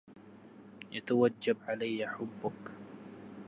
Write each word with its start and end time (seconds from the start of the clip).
يتوجب 0.91 1.57
عليه 1.67 2.05
حُبك 2.07 2.71